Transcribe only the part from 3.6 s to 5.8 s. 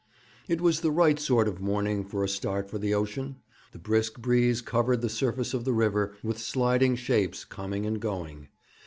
The brisk breeze covered the surface of the